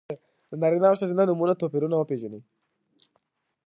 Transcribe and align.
د 0.49 0.51
نارینه 0.61 0.87
او 0.89 0.97
ښځینه 0.99 1.23
نومونو 1.27 1.59
توپیرونه 1.61 1.95
وپېژنئ! 1.97 2.41